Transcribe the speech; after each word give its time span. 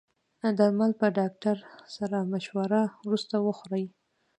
درمل 0.57 0.91
په 1.01 1.07
ډاکټر 1.17 1.57
سره 1.95 2.17
مشوره 2.31 2.81
وروسته 3.05 3.35
وخورئ. 3.45 3.85